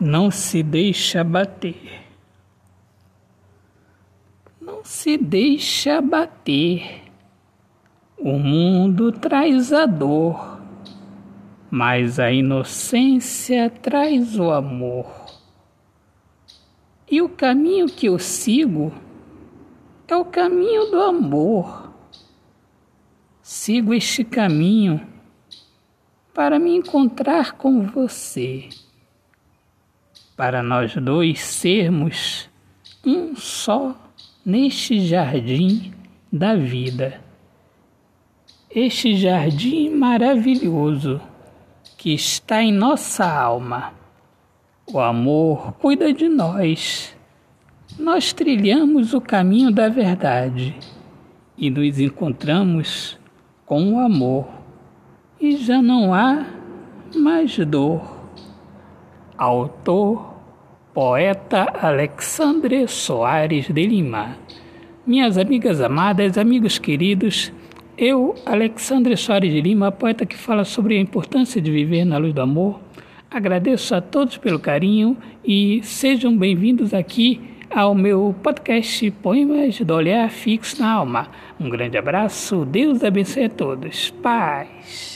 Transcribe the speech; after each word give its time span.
não 0.00 0.30
se 0.30 0.62
deixa 0.62 1.24
bater. 1.24 2.02
Não 4.60 4.84
se 4.84 5.16
deixa 5.16 6.00
bater. 6.00 7.02
O 8.18 8.38
mundo 8.38 9.12
traz 9.12 9.72
a 9.72 9.86
dor, 9.86 10.60
mas 11.70 12.18
a 12.18 12.30
inocência 12.30 13.70
traz 13.70 14.38
o 14.38 14.50
amor. 14.50 15.06
E 17.10 17.22
o 17.22 17.28
caminho 17.28 17.86
que 17.86 18.06
eu 18.06 18.18
sigo 18.18 18.92
é 20.08 20.16
o 20.16 20.24
caminho 20.24 20.90
do 20.90 21.00
amor. 21.00 21.92
Sigo 23.42 23.94
este 23.94 24.24
caminho 24.24 25.06
para 26.34 26.58
me 26.58 26.76
encontrar 26.76 27.52
com 27.52 27.86
você 27.86 28.68
para 30.36 30.62
nós 30.62 30.94
dois 30.94 31.40
sermos 31.40 32.48
um 33.04 33.34
só 33.34 33.96
neste 34.44 35.00
jardim 35.00 35.92
da 36.30 36.54
vida. 36.54 37.20
Este 38.70 39.16
jardim 39.16 39.90
maravilhoso 39.90 41.20
que 41.96 42.12
está 42.12 42.62
em 42.62 42.72
nossa 42.72 43.24
alma. 43.24 43.94
O 44.86 45.00
amor 45.00 45.72
cuida 45.74 46.12
de 46.12 46.28
nós. 46.28 47.16
Nós 47.98 48.32
trilhamos 48.32 49.14
o 49.14 49.20
caminho 49.20 49.70
da 49.70 49.88
verdade 49.88 50.76
e 51.56 51.70
nos 51.70 51.98
encontramos 51.98 53.18
com 53.64 53.94
o 53.94 53.98
amor, 53.98 54.46
e 55.40 55.56
já 55.56 55.82
não 55.82 56.14
há 56.14 56.46
mais 57.14 57.56
dor 57.66 58.15
autor, 59.38 60.34
poeta 60.94 61.72
Alexandre 61.80 62.88
Soares 62.88 63.68
de 63.68 63.86
Lima. 63.86 64.36
Minhas 65.06 65.36
amigas 65.38 65.80
amadas, 65.80 66.38
amigos 66.38 66.78
queridos, 66.78 67.52
eu, 67.98 68.34
Alexandre 68.44 69.16
Soares 69.16 69.52
de 69.52 69.60
Lima, 69.60 69.92
poeta 69.92 70.26
que 70.26 70.36
fala 70.36 70.64
sobre 70.64 70.96
a 70.96 71.00
importância 71.00 71.60
de 71.60 71.70
viver 71.70 72.04
na 72.04 72.18
luz 72.18 72.32
do 72.32 72.40
amor, 72.40 72.80
agradeço 73.30 73.94
a 73.94 74.00
todos 74.00 74.36
pelo 74.36 74.58
carinho 74.58 75.16
e 75.44 75.80
sejam 75.82 76.36
bem-vindos 76.36 76.92
aqui 76.92 77.40
ao 77.70 77.94
meu 77.94 78.34
podcast 78.42 79.10
Poemas 79.22 79.80
do 79.80 79.94
Olhar 79.94 80.30
Fixo 80.30 80.80
na 80.80 80.92
Alma. 80.92 81.28
Um 81.60 81.68
grande 81.68 81.98
abraço, 81.98 82.64
Deus 82.64 83.04
abençoe 83.04 83.44
a 83.44 83.50
todos. 83.50 84.10
Paz. 84.22 85.15